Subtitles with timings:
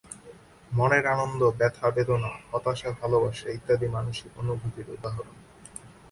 [0.71, 5.35] মনের আনন্দ, ব্যাথা-বেদনা, হতাশা, ভালোবাসা ইত্যাদি মানসিক অনুভূতির উদাহরণ।